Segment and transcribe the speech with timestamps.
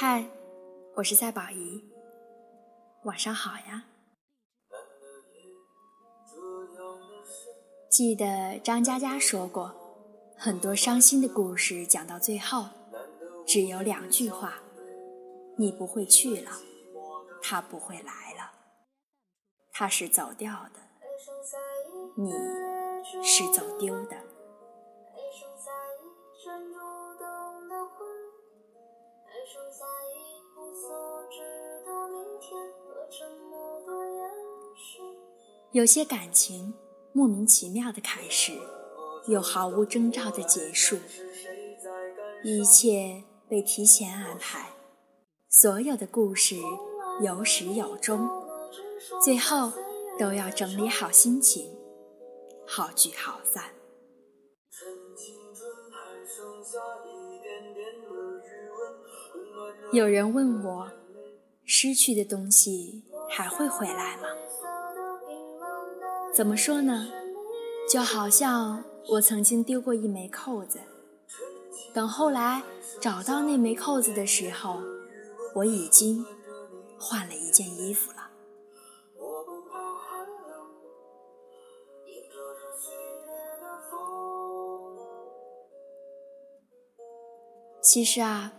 [0.00, 0.24] 嗨，
[0.94, 1.82] 我是赛宝仪，
[3.02, 3.84] 晚上好呀。
[7.90, 9.74] 记得张嘉佳说过，
[10.36, 12.66] 很多伤心的故事讲到最后，
[13.44, 14.60] 只有两句话：
[15.56, 16.52] 你不会去了，
[17.42, 18.52] 他不会来了，
[19.72, 20.78] 他是走掉的，
[22.14, 22.30] 你
[23.24, 24.16] 是走丢的。
[35.78, 36.74] 有些感情
[37.12, 38.50] 莫名其妙的开始，
[39.28, 40.96] 又毫无征兆的结束，
[42.42, 44.72] 一切被提前安排，
[45.48, 46.56] 所有的故事
[47.22, 48.28] 有始有终，
[49.24, 49.70] 最后
[50.18, 51.72] 都要整理好心情，
[52.66, 53.66] 好聚好散。
[59.92, 60.90] 有人问我，
[61.64, 64.26] 失去的东西还会回来吗？
[66.38, 67.08] 怎么说呢？
[67.90, 70.78] 就好像我曾经丢过一枚扣子，
[71.92, 72.62] 等后来
[73.00, 74.80] 找到那枚扣子的时候，
[75.56, 76.24] 我已经
[76.96, 78.30] 换了一件衣服了。
[87.82, 88.52] 其实啊，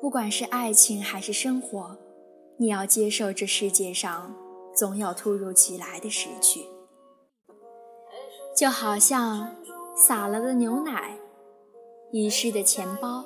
[0.00, 1.94] 不管是爱情还是生活，
[2.56, 4.34] 你要接受这世界上
[4.74, 6.64] 总有突如其来的失去。
[8.58, 9.54] 就好像
[9.94, 11.16] 洒了的牛奶、
[12.10, 13.24] 遗失的钱包、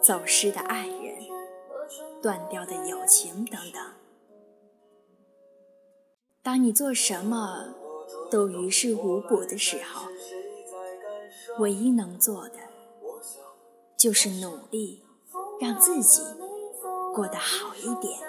[0.00, 1.16] 走失的爱人、
[2.22, 3.82] 断掉的友情等等。
[6.40, 7.74] 当你做什么
[8.30, 10.06] 都于事无补的时候，
[11.58, 12.58] 唯一能做的
[13.96, 15.02] 就是努力
[15.60, 16.22] 让自己
[17.12, 18.20] 过得好一点。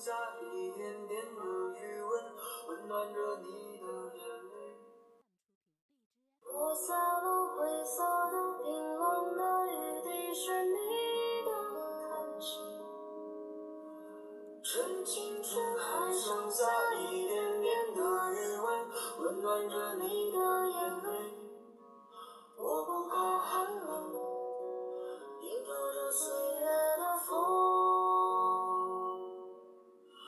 [0.00, 1.42] 下一点点的
[1.78, 2.24] 余温
[2.68, 4.74] 温暖着你的眼泪
[6.40, 8.02] 落下了灰色
[8.32, 11.50] 的冰冷的雨滴是你的
[12.08, 12.60] 叹息
[14.62, 18.00] 趁青春还剩下一点点的
[18.32, 21.34] 余温温暖着你的眼泪
[22.56, 24.14] 我不怕寒冷
[25.42, 26.49] 迎着这岁